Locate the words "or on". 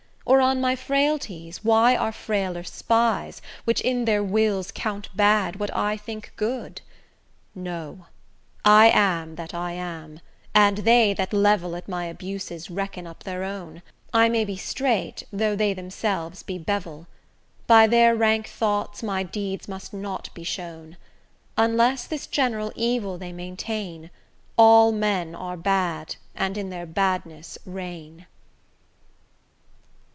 0.23-0.61